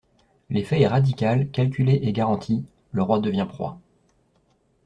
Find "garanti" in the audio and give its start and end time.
2.11-2.65